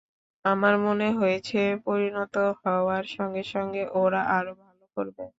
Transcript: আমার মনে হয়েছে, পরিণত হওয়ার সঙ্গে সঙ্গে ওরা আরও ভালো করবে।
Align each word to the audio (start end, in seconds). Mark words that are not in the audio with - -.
আমার 0.45 0.75
মনে 0.85 1.07
হয়েছে, 1.19 1.57
পরিণত 1.85 2.35
হওয়ার 2.61 3.05
সঙ্গে 3.15 3.43
সঙ্গে 3.53 3.81
ওরা 3.95 4.21
আরও 4.37 4.53
ভালো 4.63 4.85
করবে। 4.95 5.23